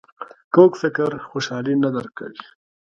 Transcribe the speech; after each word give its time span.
کوږ 0.53 0.71
فکر 0.81 1.09
خوشحالي 1.29 1.73
نه 1.83 1.89
درک 1.95 2.11
کوي 2.19 2.41